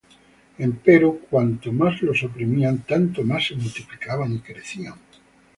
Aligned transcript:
Empero 0.57 1.19
cuanto 1.29 1.71
más 1.71 2.01
los 2.01 2.23
oprimían, 2.23 2.79
tanto 2.87 3.21
más 3.21 3.45
se 3.49 3.55
multiplicaban 3.55 4.31
y 4.33 4.39
crecían. 4.39 4.95